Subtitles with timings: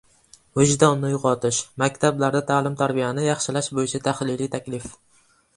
[0.59, 4.91] «Vijdonni uyg‘otish»: maktablarda ta’lim-tarbiyani yaxshilash bo‘yicha tahliliy taklif